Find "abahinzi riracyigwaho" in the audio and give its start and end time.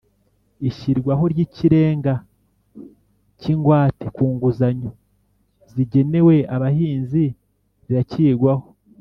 6.55-8.65